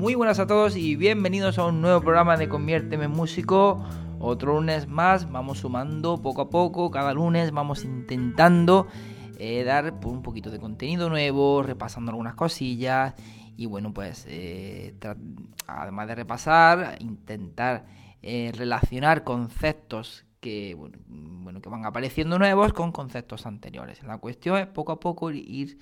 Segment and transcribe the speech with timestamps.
[0.00, 3.84] Muy buenas a todos y bienvenidos a un nuevo programa de Conviérteme en Músico.
[4.18, 8.86] Otro lunes más, vamos sumando poco a poco, cada lunes vamos intentando
[9.38, 13.12] eh, dar un poquito de contenido nuevo, repasando algunas cosillas
[13.58, 14.94] y bueno, pues eh,
[15.66, 17.84] además de repasar, intentar
[18.22, 24.02] eh, relacionar conceptos que, bueno, que van apareciendo nuevos con conceptos anteriores.
[24.02, 25.76] La cuestión es poco a poco ir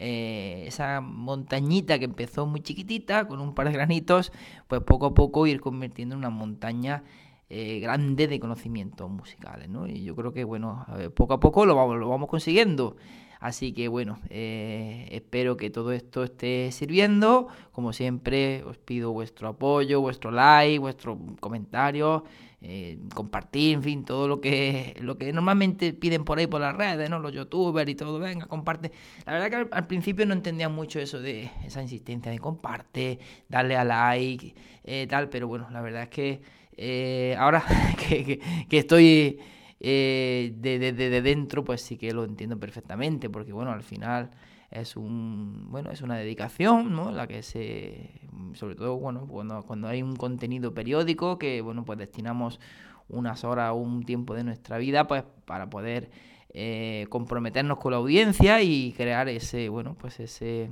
[0.00, 4.32] eh, esa montañita que empezó muy chiquitita, con un par de granitos,
[4.66, 7.04] pues poco a poco ir convirtiendo en una montaña
[7.50, 9.86] eh, grande de conocimientos musicales, ¿no?
[9.86, 12.96] Y yo creo que, bueno, poco a poco lo vamos, lo vamos consiguiendo.
[13.40, 17.48] Así que bueno, eh, espero que todo esto esté sirviendo.
[17.72, 22.24] Como siempre, os pido vuestro apoyo, vuestro like, vuestro comentario,
[22.62, 26.76] eh, compartir, en fin, todo lo que, lo que normalmente piden por ahí por las
[26.76, 27.18] redes, ¿no?
[27.18, 28.92] Los youtubers y todo, venga, comparte.
[29.26, 33.76] La verdad que al, principio no entendía mucho eso de esa insistencia de comparte, darle
[33.76, 37.62] a like, eh, tal, pero bueno, la verdad es que ahora
[38.08, 39.38] que, que estoy
[39.82, 44.30] eh, de, de, dentro, pues sí que lo entiendo perfectamente, porque bueno, al final
[44.70, 48.20] es un bueno es una dedicación no la que se
[48.54, 52.60] sobre todo bueno cuando, cuando hay un contenido periódico que bueno pues destinamos
[53.08, 56.10] unas horas o un tiempo de nuestra vida pues para poder
[56.52, 60.70] eh, comprometernos con la audiencia y crear ese bueno pues ese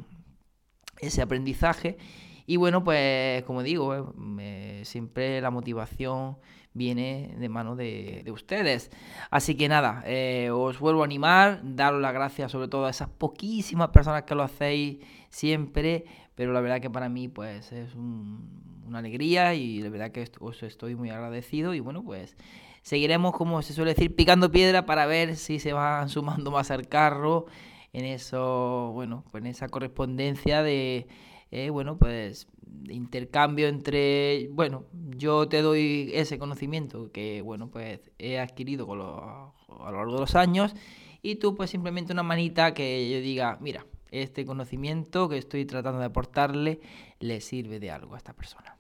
[1.01, 1.99] ese aprendizaje.
[2.47, 6.37] Y bueno pues como digo eh, siempre la motivación
[6.73, 8.91] viene de mano de, ustedes.
[9.31, 13.09] Así que nada, eh, os vuelvo a animar, daros las gracias sobre todo a esas
[13.09, 14.99] poquísimas personas que lo hacéis
[15.31, 20.25] siempre, pero la verdad que para mí pues es una alegría y la verdad que
[20.41, 22.37] os estoy muy agradecido y bueno pues
[22.83, 26.89] seguiremos como se suele decir picando piedra para ver si se van sumando más al
[26.89, 27.47] carro
[27.93, 31.07] en eso, bueno, pues en esa correspondencia de
[31.51, 32.47] eh, bueno, pues
[32.89, 34.85] intercambio entre, bueno,
[35.17, 40.35] yo te doy ese conocimiento que, bueno, pues he adquirido a lo largo de los
[40.35, 40.75] años
[41.23, 46.01] y tú pues simplemente una manita que yo diga, mira, este conocimiento que estoy tratando
[46.01, 46.81] de aportarle
[47.21, 48.77] le sirve de algo a esta persona.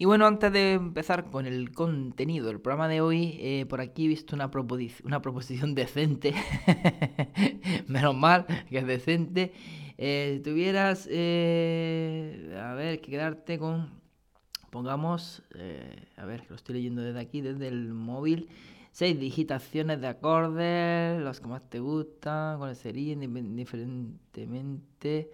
[0.00, 4.04] Y bueno, antes de empezar con el contenido del programa de hoy, eh, por aquí
[4.04, 4.48] he visto una,
[5.02, 6.34] una proposición decente,
[7.88, 9.52] menos mal que es decente,
[10.00, 13.90] eh, si tuvieras, eh, a ver, que quedarte con,
[14.70, 18.48] pongamos, eh, a ver, que lo estoy leyendo desde aquí, desde el móvil,
[18.92, 25.32] seis digitaciones de acordes, los que más te gustan, cuáles serían, diferentemente,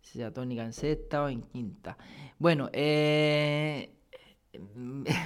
[0.00, 1.96] si sea tónica en sexta o en quinta.
[2.40, 2.70] Bueno,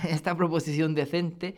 [0.08, 1.54] esta proposición decente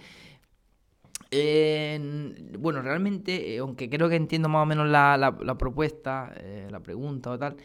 [1.31, 7.31] bueno, realmente, eh, aunque creo que entiendo más o menos la, propuesta, eh, la pregunta
[7.31, 7.56] o tal,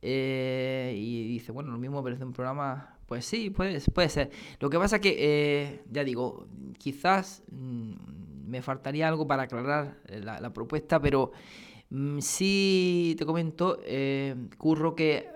[0.00, 4.30] eh, y dice, bueno, lo mismo parece un programa, pues sí, puede, puede ser.
[4.60, 6.46] Lo que pasa que, ya digo,
[6.78, 7.94] quizás mm,
[8.48, 11.32] me faltaría algo para aclarar la, propuesta, pero
[11.90, 13.80] mm, sí te comento,
[14.58, 15.28] curro que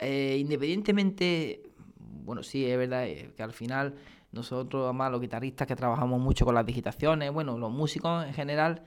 [0.00, 1.62] independientemente,
[1.96, 3.94] bueno, sí, es verdad que al final
[4.32, 8.82] nosotros, además, los guitarristas que trabajamos mucho con las digitaciones, bueno, los músicos en general,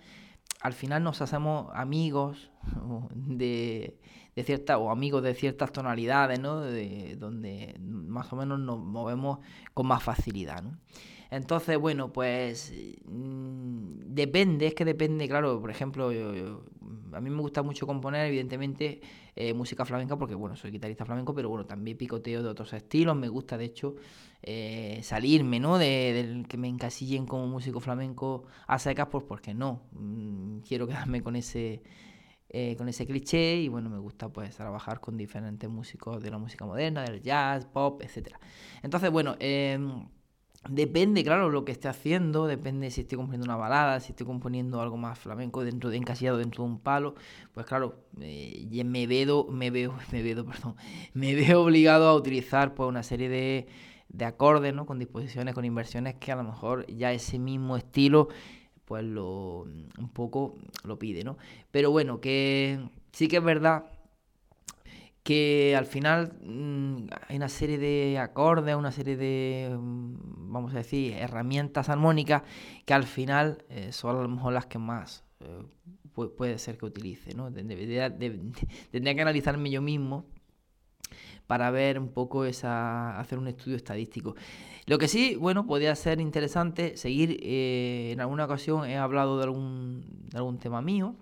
[0.61, 2.51] al final nos hacemos amigos
[3.13, 3.99] de,
[4.35, 6.61] de ciertas, o amigos de ciertas tonalidades, ¿no?
[6.61, 9.39] De, donde más o menos nos movemos
[9.73, 10.79] con más facilidad, ¿no?
[11.31, 12.73] Entonces, bueno, pues
[13.05, 19.01] mm, depende, es que depende, claro, por ejemplo, a mí me gusta mucho componer, evidentemente,
[19.35, 23.15] eh, música flamenca, porque bueno, soy guitarrista flamenco, pero bueno, también picoteo de otros estilos,
[23.15, 23.95] me gusta de hecho
[24.41, 25.77] eh, salirme, ¿no?
[25.77, 30.87] De, del que me encasillen como músico flamenco a secas, pues porque no, mm, quiero
[30.87, 31.81] quedarme con ese...
[32.47, 36.37] Eh, con ese cliché y bueno, me gusta pues trabajar con diferentes músicos de la
[36.37, 38.39] música moderna, del jazz, pop, etcétera.
[38.81, 39.77] Entonces, bueno, eh,
[40.67, 44.81] Depende, claro, lo que esté haciendo, depende si estoy componiendo una balada, si estoy componiendo
[44.81, 47.13] algo más flamenco dentro de encasillado dentro de un palo,
[47.53, 50.75] pues claro, eh, me veo, me veo, me veo, perdón,
[51.13, 53.67] me veo obligado a utilizar pues una serie de,
[54.09, 54.87] de acordes, ¿no?
[54.87, 58.29] Con disposiciones, con inversiones que a lo mejor ya ese mismo estilo,
[58.85, 61.37] pues lo un poco lo pide, ¿no?
[61.71, 62.79] Pero bueno, que
[63.11, 63.85] sí que es verdad
[65.25, 70.77] que al final mm, hay una serie de acordes, una serie de, mm, vamos a
[70.77, 72.43] decir, herramientas armónicas
[72.85, 75.63] que al final eh, son a lo mejor las que más eh,
[76.13, 77.51] puede ser que utilice, ¿no?
[77.51, 80.27] Tendría, que analizarme yo mismo
[81.47, 84.35] para ver un poco esa, hacer un estudio estadístico.
[84.85, 89.45] Lo que sí, bueno, podría ser interesante seguir, eh, en alguna ocasión he hablado de
[89.45, 91.15] algún, de algún tema mío,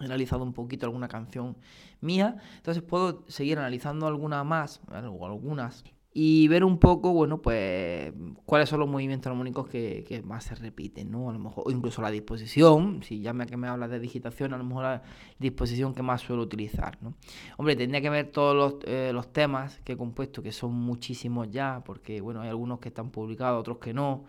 [0.00, 1.56] he analizado un poquito alguna canción
[2.00, 5.84] mía, entonces puedo seguir analizando alguna más, o algunas,
[6.18, 8.10] y ver un poco, bueno, pues
[8.46, 11.28] cuáles son los movimientos armónicos que, más se repiten, ¿no?
[11.28, 14.54] A lo mejor, o incluso la disposición, si ya me, que me hablas de digitación,
[14.54, 15.02] a lo mejor la
[15.38, 17.12] disposición que más suelo utilizar, ¿no?
[17.58, 21.50] Hombre, tendría que ver todos los, eh, los temas que he compuesto, que son muchísimos
[21.50, 24.24] ya, porque, bueno, hay algunos que están publicados, otros que no,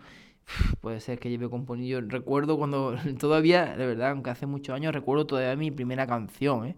[0.80, 2.00] puede ser que lleve componido.
[2.00, 6.76] Recuerdo cuando todavía, de verdad, aunque hace muchos años, recuerdo todavía mi primera canción, ¿eh?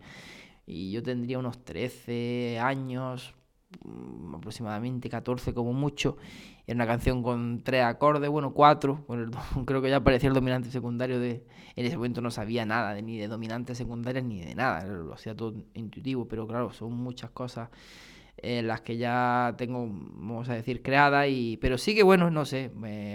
[0.67, 3.35] Y yo tendría unos 13 años,
[3.85, 6.17] mm, aproximadamente 14 como mucho.
[6.67, 9.05] Era una canción con tres acordes, bueno, cuatro.
[9.67, 11.45] creo que ya aparecía el dominante secundario de...
[11.75, 14.85] En ese momento no sabía nada de, ni de dominantes secundarios ni de nada.
[14.87, 17.71] Lo hacía todo intuitivo, pero claro, son muchas cosas
[18.43, 21.29] las que ya tengo, vamos a decir, creadas.
[21.29, 22.71] Y, pero sí que bueno, no sé,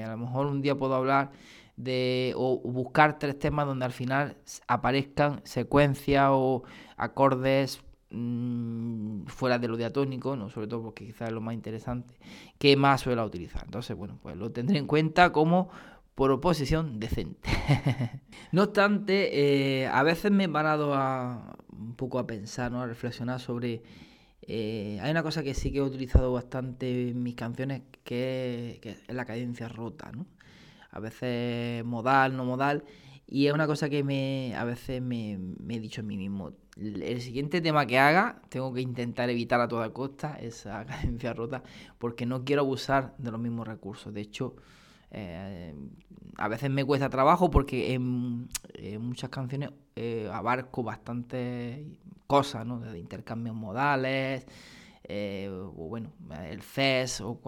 [0.06, 1.31] a lo mejor un día puedo hablar
[1.77, 4.38] de o buscar tres temas donde al final
[4.68, 6.63] aparezcan secuencias o
[6.98, 10.50] acordes mmm, fuera de lo diatónico, ¿no?
[10.50, 12.16] sobre todo porque quizás es lo más interesante,
[12.57, 13.63] que más suelo utilizar.
[13.66, 15.69] Entonces, bueno, pues lo tendré en cuenta como
[16.16, 17.50] proposición decente.
[18.51, 22.81] no obstante, eh, a veces me he parado a, un poco a pensar, ¿no?
[22.81, 23.83] a reflexionar sobre...
[24.48, 29.14] Eh, hay una cosa que sí que he utilizado bastante en mis canciones que, es
[29.14, 30.28] la cadencia rota, ¿no?
[30.92, 32.86] a veces modal, no modal,
[33.28, 36.54] y es una cosa que me, a veces me, he dicho a mí mismo.
[36.78, 41.64] El siguiente tema que haga, tengo que intentar evitar a toda costa esa cadencia rota,
[41.98, 44.14] porque no quiero abusar de los mismos recursos.
[44.14, 44.56] De hecho,
[45.12, 45.74] eh,
[46.38, 48.48] a veces me cuesta trabajo porque en,
[49.00, 51.86] muchas canciones eh, abarco bastantes
[52.27, 52.80] cosas, ¿no?
[52.80, 54.45] Desde intercambios modales,
[55.04, 56.12] eh, o bueno,
[56.50, 57.39] el CES, o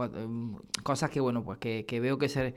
[0.84, 2.54] cosas que, bueno, pues que, que veo que se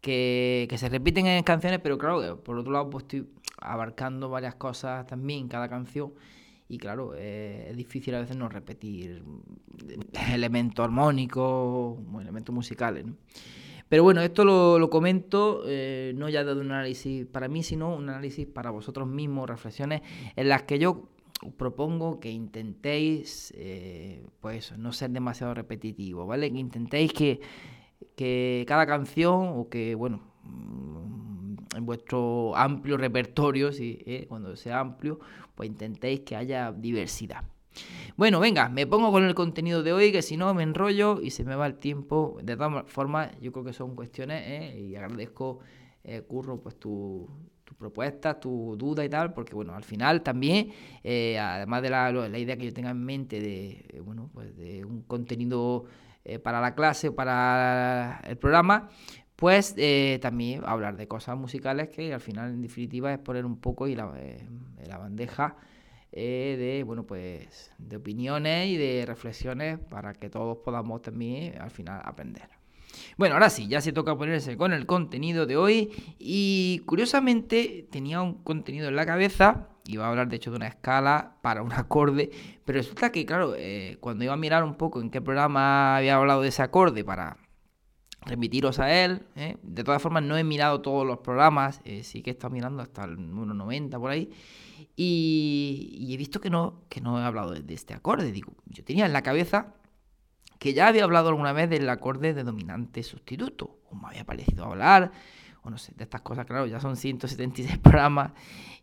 [0.00, 3.28] que, se repiten en canciones, pero claro, por otro lado, pues estoy
[3.60, 6.12] abarcando varias cosas también en cada canción.
[6.68, 9.22] Y claro, eh, es difícil a veces no repetir
[10.32, 13.06] elementos armónicos elementos musicales.
[13.88, 18.10] Pero bueno, esto lo, comento eh, no ya de un análisis para mí, sino un
[18.10, 20.02] análisis para vosotros mismos, reflexiones
[20.36, 21.08] en las que yo
[21.56, 26.50] propongo que intentéis, eh, pues no ser demasiado repetitivo, ¿vale?
[26.50, 27.40] Que intentéis que
[28.16, 34.80] que cada canción o que, bueno, mm, en vuestro amplio repertorio, si, eh, cuando sea
[34.80, 35.20] amplio,
[35.54, 37.44] pues intentéis que haya diversidad.
[38.16, 41.30] Bueno, venga, me pongo con el contenido de hoy, que si no me enrollo y
[41.30, 42.38] se me va el tiempo.
[42.42, 45.60] De todas formas, yo creo que son cuestiones, eh, y agradezco,
[46.26, 47.28] Curro, pues tu,
[47.68, 50.70] tu propuestas, tu duda y tal, porque bueno, al final también,
[51.04, 55.02] además de la, la, idea que yo tenga en mente de, bueno, pues de un
[55.02, 55.84] contenido
[56.28, 58.90] eh, para la clase o para el programa,
[59.34, 63.58] pues eh, también hablar de cosas musicales que al final en definitiva es poner un
[63.58, 64.46] poco y la, eh,
[64.86, 65.56] la bandeja
[66.12, 72.02] de bueno pues de opiniones y de reflexiones para que todos podamos también al final
[72.04, 72.57] aprender.
[73.16, 75.90] Bueno, ahora sí, ya se toca ponerse con el contenido de hoy.
[76.18, 80.68] Y curiosamente tenía un contenido en la cabeza, iba a hablar de hecho de una
[80.68, 82.30] escala para un acorde,
[82.64, 86.16] pero resulta que claro, eh, cuando iba a mirar un poco en qué programa había
[86.16, 87.38] hablado de ese acorde para
[88.20, 92.22] remitiros a él, eh, de todas formas no he mirado todos los programas, eh, sí
[92.22, 94.30] que he estado mirando hasta el 1.90 por ahí,
[94.94, 99.06] y, he visto que no, que no he hablado de este acorde, digo, yo tenía
[99.06, 99.74] en la cabeza
[100.58, 104.64] que ya había hablado alguna vez del acorde de dominante sustituto, o me había parecido
[104.64, 105.12] hablar,
[105.62, 108.32] o no sé, de estas cosas, claro, ya son 176 programas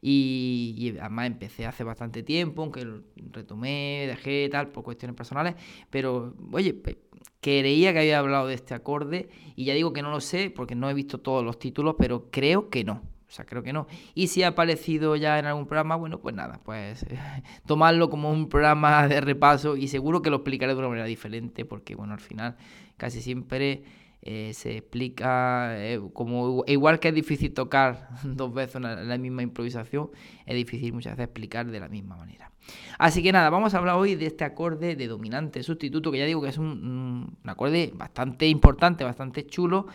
[0.01, 2.86] y, además empecé hace bastante tiempo, aunque
[3.32, 5.55] retomé, dejé tal, por cuestiones personales,
[5.89, 6.82] pero oye,
[7.41, 10.75] creía que había hablado de este acorde y ya digo que no lo sé porque
[10.75, 13.14] no he visto todos los títulos, pero creo que no.
[13.36, 13.88] Sea, creo que no.
[14.13, 17.06] Y si ha aparecido ya en algún programa, bueno, pues nada, pues
[17.65, 21.65] tomarlo como un programa de repaso y seguro que lo explicaré de una manera diferente
[21.65, 22.56] porque, bueno, al final
[22.96, 23.84] casi siempre
[24.22, 30.12] eh, se explica eh, como igual que es difícil tocar dos veces la, misma improvisación,
[30.46, 32.51] es difícil muchas veces explicar de la misma manera.
[32.98, 36.25] Así que nada, vamos a hablar hoy de este acorde de dominante sustituto, que ya
[36.25, 39.88] digo que es un acorde bastante importante, bastante chulo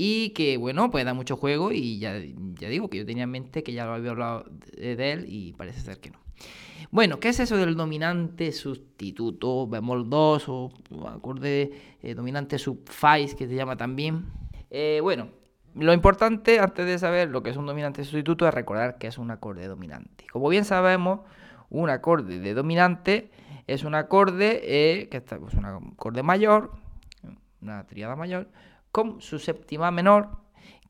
[0.00, 2.22] y que bueno, pues da mucho juego y ya,
[2.60, 4.44] ya digo que yo tenía en mente que ya lo había hablado
[4.76, 6.20] de, él y parece ser que no.
[6.92, 10.70] Bueno, ¿qué es eso del dominante sustituto, bemol 2 o
[11.08, 14.26] acorde eh, dominante sub que se llama también?
[14.70, 15.30] Eh, bueno,
[15.74, 19.18] lo importante antes de saber lo que es un dominante sustituto es recordar que es
[19.18, 20.26] un acorde dominante.
[20.32, 21.22] Como bien sabemos,
[21.70, 23.32] un acorde de dominante
[23.66, 26.70] es un acorde eh, que está, pues un acorde mayor,
[27.60, 28.46] una tríada mayor,
[28.98, 30.28] con su séptima menor,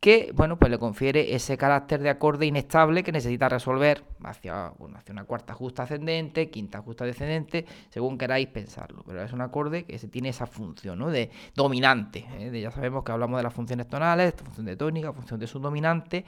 [0.01, 5.13] que bueno, pues le confiere ese carácter de acorde inestable que necesita resolver hacia, hacia
[5.13, 9.05] una cuarta justa ascendente, quinta justa descendente, según queráis pensarlo.
[9.07, 11.11] Pero es un acorde que tiene esa función ¿no?
[11.11, 12.25] de dominante.
[12.39, 12.59] ¿eh?
[12.59, 16.25] ya sabemos que hablamos de las funciones tonales, función de tónica, función de subdominante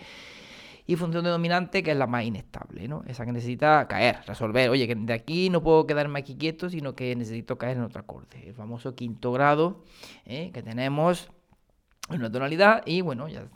[0.86, 3.04] y función de dominante que es la más inestable, ¿no?
[3.06, 4.68] Esa que necesita caer, resolver.
[4.68, 8.00] Oye, que de aquí no puedo quedarme aquí quieto, sino que necesito caer en otro
[8.02, 8.46] acorde.
[8.46, 9.82] El famoso quinto grado
[10.26, 10.50] ¿eh?
[10.52, 11.30] que tenemos
[12.14, 13.46] en una tonalidad y bueno, ya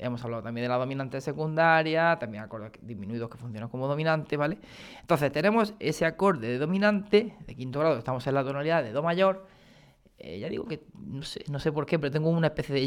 [0.00, 4.58] hemos, hablado también de la dominante secundaria, también acordes disminuidos que funcionan como dominante, ¿vale?
[5.00, 9.02] Entonces tenemos ese acorde de dominante de quinto grado, estamos en la tonalidad de do
[9.02, 9.46] mayor,
[10.18, 12.86] eh, ya digo que no sé, no sé por qué, pero tengo una especie de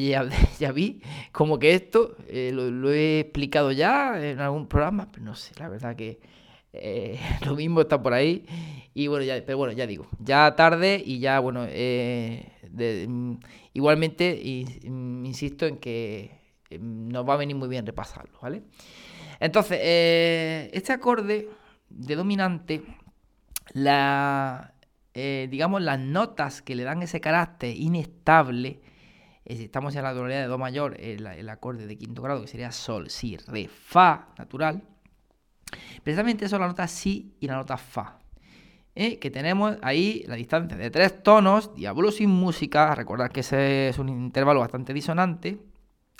[0.59, 1.01] ya, vi,
[1.31, 5.67] como que esto eh, lo, he explicado ya en algún programa, pero no sé, la
[5.67, 6.19] verdad que
[6.71, 8.45] eh, lo mismo está por ahí.
[8.93, 11.65] Y bueno, ya, pero bueno, ya digo, ya tarde y ya, bueno,
[12.75, 13.33] mm,
[13.73, 14.41] igualmente
[14.85, 16.45] mm, insisto en que
[16.79, 18.63] nos va a venir muy bien repasarlo, ¿vale?
[19.39, 19.79] Entonces,
[20.73, 21.49] este acorde
[21.89, 22.83] de dominante,
[25.13, 28.81] eh, digamos, las notas que le dan ese carácter inestable,
[29.45, 32.71] eh, estamos en la tonalidad de Do mayor, el, acorde de quinto grado, que sería
[32.71, 34.83] Sol, Si, Re, Fa natural,
[36.03, 38.19] precisamente son la nota Si y la nota Fa.
[38.97, 43.89] Eh, que tenemos ahí la distancia de tres tonos, diablo sin música, recordad que ese
[43.89, 45.59] es un intervalo bastante disonante.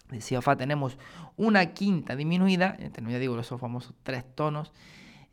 [0.10, 0.98] De Si a Fa tenemos
[1.38, 4.74] una quinta disminuida, ya digo esos famosos tres tonos,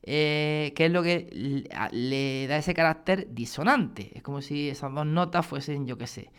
[0.05, 4.13] eh, que es lo que le da ese carácter disonante.
[4.15, 6.31] Es como si esas dos notas fuesen, yo qué sé,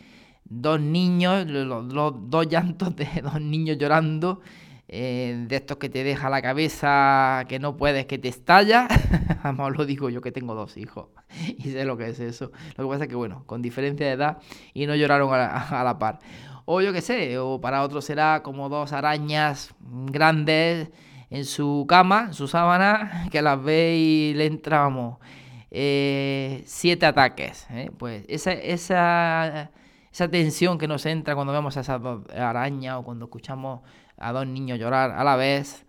[0.44, 1.86] dos niños, los,
[2.30, 4.40] dos llantos de dos niños llorando,
[4.88, 8.86] eh, de estos que te deja la cabeza que no puedes, que te estalla.
[9.42, 11.08] Además lo digo yo que tengo dos hijos
[11.58, 12.52] y sé lo que es eso.
[12.76, 14.38] Lo que pasa es que, bueno, con diferencia de edad
[14.72, 16.18] y no lloraron a la par.
[16.66, 20.90] O yo qué sé, o para otros será como dos arañas grandes
[21.28, 25.18] en su cama, en su sábana, que las ve y le entramos
[25.70, 27.66] eh, siete ataques.
[27.70, 27.90] ¿eh?
[27.98, 29.70] Pues esa, esa,
[30.10, 33.80] esa tensión que nos entra cuando vemos a esas dos arañas o cuando escuchamos
[34.18, 35.84] a dos niños llorar a la vez,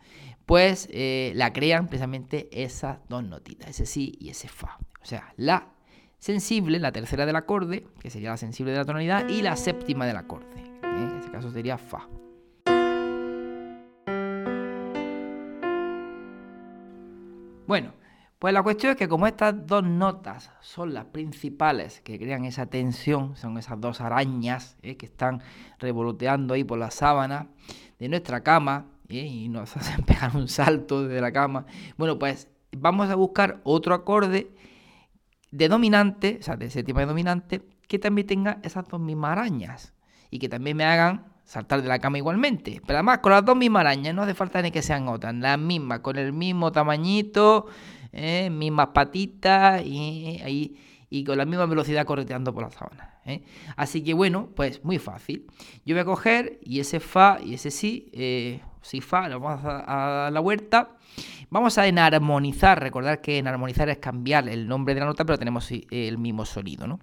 [0.46, 4.78] pues eh, la crean precisamente esas dos notitas, ese sí y ese fa.
[5.02, 5.70] O sea, la
[6.20, 10.06] sensible, la tercera del acorde, que sería la sensible de la tonalidad, y la séptima
[10.06, 10.64] del acorde.
[10.84, 12.08] En este caso sería fa.
[17.68, 17.94] Bueno,
[18.40, 22.66] pues la cuestión es que como estas dos notas son las principales que crean esa
[22.66, 25.42] tensión, son esas dos arañas eh, que están
[25.80, 27.48] revoloteando ahí por la sábana
[27.98, 31.66] de nuestra cama eh, y nos hacen pegar un salto desde la cama,
[31.98, 34.52] bueno, pues vamos a buscar otro acorde
[35.52, 39.94] de dominante, o sea, de séptima de dominante, que también tenga esas dos mismas arañas
[40.30, 42.82] y que también me hagan saltar de la cama igualmente.
[42.86, 45.58] Pero además con las dos mismas arañas, no hace falta ni que sean otras, las
[45.58, 47.68] mismas, con el mismo tamañito,
[48.16, 50.76] eh, mismas patitas y,
[51.10, 53.20] y, con la misma velocidad correteando por la sábana.
[53.26, 53.44] Eh.
[53.76, 55.48] Así que bueno, pues muy fácil.
[55.86, 59.66] Yo voy a coger y ese fa y ese si, eh, si fa, lo vamos
[59.66, 60.98] a, a la vuelta.
[61.50, 65.70] Vamos a enarmonizar, recordar que enarmonizar es cambiar el nombre de la nota, pero tenemos
[65.72, 67.00] el mismo sonido, ¿no?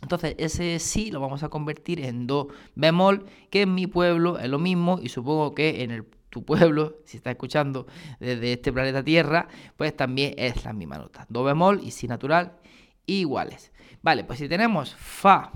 [0.00, 4.48] Entonces ese sí lo vamos a convertir en do bemol, que en mi pueblo es
[4.48, 6.04] lo mismo y supongo que en el,
[6.44, 7.86] pueblo, si estás escuchando
[8.20, 11.26] desde este planeta Tierra, pues también es la misma nota.
[11.28, 12.58] Do bemol y si natural
[13.06, 13.72] iguales.
[14.02, 15.52] Vale, pues si tenemos fa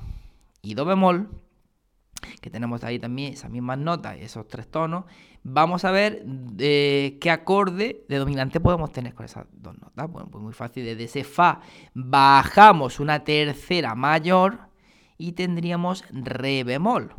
[0.62, 1.28] y do bemol,
[2.40, 5.04] que tenemos ahí también esas mismas notas, esos tres tonos,
[5.42, 6.24] vamos a ver
[6.56, 10.08] qué acorde de dominante podemos tener con esas dos notas.
[10.08, 11.60] Bueno, pues muy fácil, desde ese Fa
[11.94, 14.68] bajamos una tercera mayor
[15.18, 17.14] y tendríamos Re bemol,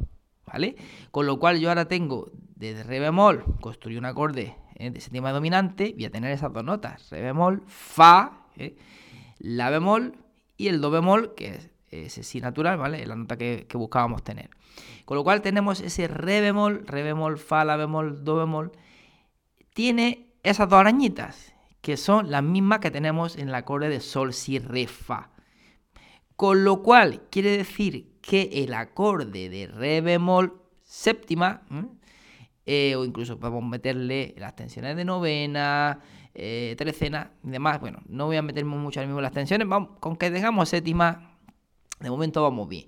[0.45, 0.75] ¿vale?
[1.11, 4.89] Con lo cual yo ahora tengo desde Re bemol, construir un acorde ¿eh?
[4.89, 8.75] de séptima dominante, voy a tener esas dos notas, Re bemol, Fa, ¿eh?
[9.39, 10.17] La bemol
[10.57, 13.05] y el Do bemol, que es Si natural, ¿vale?
[13.05, 14.49] La nota que buscábamos tener.
[15.05, 18.71] Con lo cual tenemos ese re bemol, re bemol, fa, la bemol, do bemol.
[19.73, 24.33] Tiene esas dos arañitas, que son las mismas que tenemos en el acorde de sol,
[24.33, 25.31] si, re, fa.
[26.35, 31.63] Con lo cual quiere decir que el acorde de re bemol séptima
[32.65, 35.99] eh, o incluso podemos meterle las tensiones de novena,
[36.33, 37.79] eh, trecena y demás.
[37.79, 40.69] Bueno, no voy a meterme mucho ahora mismo en las tensiones, vamos, con que tengamos
[40.69, 41.37] séptima,
[41.99, 42.87] de momento vamos bien.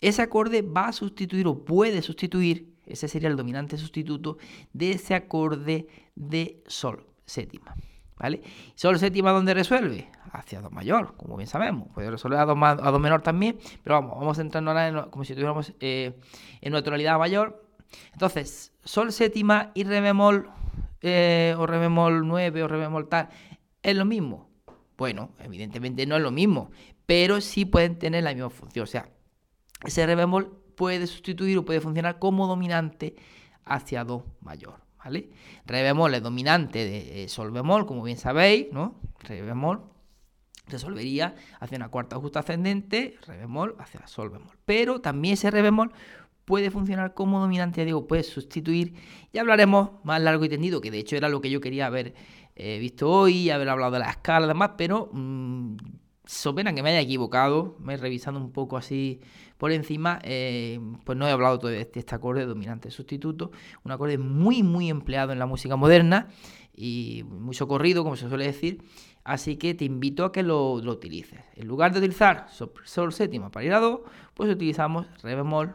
[0.00, 4.38] Ese acorde va a sustituir o puede sustituir, ese sería el dominante sustituto
[4.72, 7.74] de ese acorde de sol séptima.
[8.16, 8.42] ¿Vale?
[8.74, 10.10] Sol séptima, ¿dónde resuelve?
[10.32, 11.88] Hacia Do mayor, como bien sabemos.
[11.94, 15.72] Puede resolver a Do, a menor también, pero vamos, vamos centrarnos ahora como si estuviéramos
[15.78, 16.18] eh,
[16.60, 17.67] en una tonalidad mayor.
[18.12, 20.50] Entonces, Sol séptima y Re bemol,
[21.02, 23.28] eh, o Re bemol 9 o Re bemol tal,
[23.82, 24.48] ¿es lo mismo?
[24.96, 26.70] Bueno, evidentemente no es lo mismo,
[27.06, 28.84] pero sí pueden tener la misma función.
[28.84, 29.08] O sea,
[29.84, 33.16] ese Re bemol puede sustituir o puede funcionar como dominante
[33.64, 34.88] hacia Do mayor.
[34.98, 35.30] ¿vale?
[35.66, 39.00] Re bemol es dominante de eh, sol bemol, como bien sabéis, ¿no?
[39.20, 39.82] Re bemol
[40.66, 44.56] resolvería hacia una cuarta justa ascendente, re bemol hacia sol bemol.
[44.64, 45.92] Pero también ese re bemol
[46.48, 48.94] puede funcionar como dominante, digo, puede sustituir.
[49.34, 52.14] Y hablaremos más largo y tendido, que de hecho era lo que yo quería haber
[52.56, 55.76] eh, visto hoy, haber hablado de la escala y demás, pero mmm,
[56.24, 59.20] so pena que me haya equivocado, me he revisado un poco así
[59.58, 63.50] por encima, eh, pues no he hablado todavía de este, acorde dominante sustituto,
[63.84, 66.28] un acorde muy muy empleado en la música moderna
[66.74, 68.82] y muy socorrido, como se suele decir,
[69.22, 71.40] así que te invito a que lo, utilices.
[71.56, 75.74] En lugar de utilizar sol, séptima para ir a do, pues utilizamos re bemol,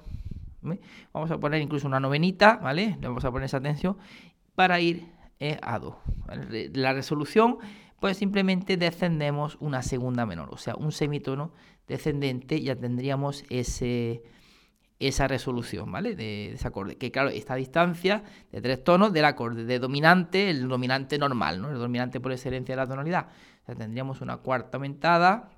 [1.14, 2.98] vamos a poner incluso una novenita, ¿vale?
[3.00, 3.98] Le vamos a poner esa atención
[4.56, 5.08] para ir
[5.40, 6.00] eh, a do.
[6.74, 7.58] La resolución
[8.00, 11.54] pues simplemente descendemos una segunda menor, o sea, un semitono
[11.88, 14.24] descendente, ya tendríamos ese,
[15.00, 16.14] esa resolución, ¿vale?
[16.16, 16.98] De, ese acorde.
[16.98, 21.72] Que claro, esta distancia de tres tonos del acorde de dominante, el dominante normal, ¿no?
[21.72, 23.30] El dominante por excelencia de la tonalidad.
[23.62, 25.52] O sea, tendríamos una cuarta aumentada,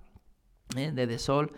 [0.76, 0.92] ¿eh?
[0.94, 1.52] desde sol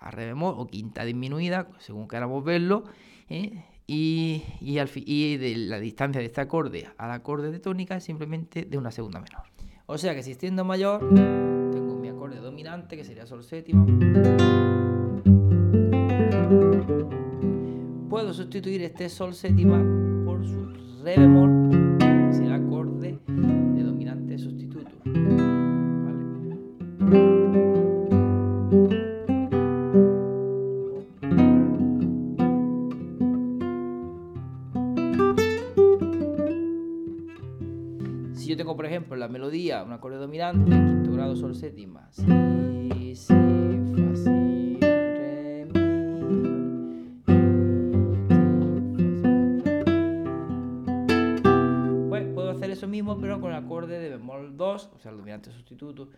[0.00, 2.84] a re bemol, o quinta disminuida, según queramos verlo,
[3.28, 3.64] ¿eh?
[3.86, 8.78] y, y, de la distancia de este acorde al acorde de tónica es simplemente de
[8.78, 9.42] una segunda menor.
[9.86, 11.00] O sea que si mayor,
[11.72, 13.84] tengo mi acorde dominante que sería sol séptima.
[18.08, 19.82] Puedo sustituir este sol séptima
[20.24, 20.66] por su
[21.02, 21.89] re bemol,
[39.78, 42.08] un acorde dominante, quinto grado, sol séptima.
[42.10, 42.24] Si,
[43.14, 43.32] si,
[43.94, 45.78] fa, si, re, mi.
[52.08, 55.18] Pues puedo hacer eso mismo, pero con el acorde de bemol 2, o sea, el
[55.18, 56.08] dominante sustituto.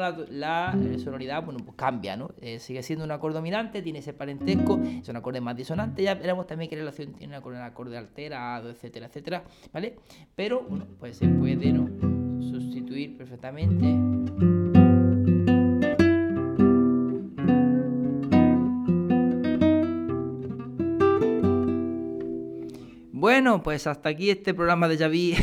[0.00, 2.30] La, eh, sonoridad bueno, pues cambia, ¿no?
[2.40, 6.14] Eh, sigue siendo un acorde dominante, tiene ese parentesco, es un acorde más disonante, ya
[6.14, 9.96] veremos también qué relación tiene con el acorde alterado, etcétera, etcétera, ¿vale?
[10.34, 11.88] Pero, bueno, pues se puede, ¿no?
[12.40, 13.94] Sustituir perfectamente.
[23.24, 25.34] Bueno, pues hasta aquí este programa de Javi.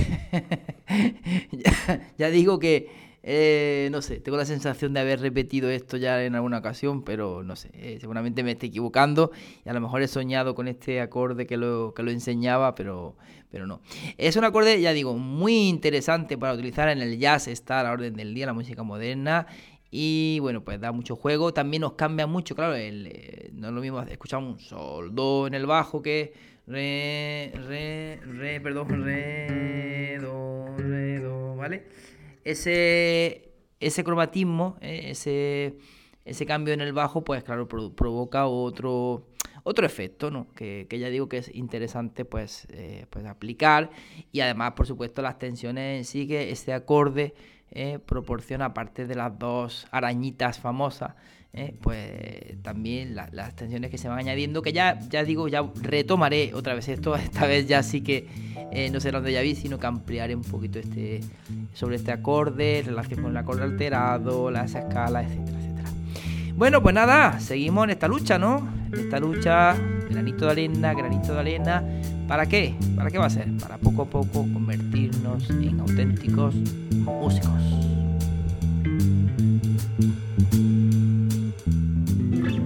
[2.17, 6.33] ya digo que eh, no sé, tengo la sensación de haber repetido esto ya en
[6.35, 9.31] alguna ocasión, pero no sé, eh, seguramente me estoy equivocando
[9.63, 13.15] y a lo mejor he soñado con este acorde que lo, que lo enseñaba, pero,
[13.51, 13.81] pero no.
[14.17, 17.91] Es un acorde, ya digo, muy interesante para utilizar en el jazz, está a la
[17.91, 19.45] orden del día, la música moderna.
[19.93, 21.53] Y bueno, pues da mucho juego.
[21.53, 25.47] También nos cambia mucho, claro, el, eh, no es lo mismo escuchar un sol, do
[25.47, 26.33] en el bajo que
[26.65, 31.83] re, re, re, perdón, re, do, re, do, ¿vale?
[32.43, 35.77] Ese, ese cromatismo, eh, ese,
[36.25, 39.27] ese cambio en el bajo, pues claro, provoca otro,
[39.63, 40.47] otro efecto, ¿no?
[40.55, 43.91] Que, ya digo que es interesante pues, eh, pues aplicar
[44.31, 47.33] y además, por supuesto, las tensiones en sí, que este acorde
[47.71, 51.15] eh, proporciona, aparte de las dos arañitas famosas,
[51.53, 56.53] eh, pues también las tensiones que se van añadiendo, que ya, ya digo, ya retomaré
[56.53, 58.27] otra vez esto, esta vez ya sí que
[58.71, 61.19] eh, no será ya vi, sino que ampliaré un poquito este
[61.73, 65.89] sobre este acorde, relación con el acorde alterado, las escalas, etcétera, etcétera.
[66.55, 68.67] Bueno, pues nada, seguimos en esta lucha, ¿no?
[68.93, 69.75] Esta lucha,
[70.09, 71.83] granito de arena, granito de arena.
[72.27, 72.75] ¿Para qué?
[72.95, 73.49] ¿Para qué va a ser?
[73.57, 76.55] Para poco a poco convertirnos en auténticos
[76.93, 77.61] músicos.